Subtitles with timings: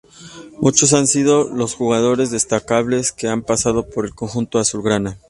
[0.59, 5.19] Muchos han sido los jugadores destacables que han pasado por el conjunto azulgrana.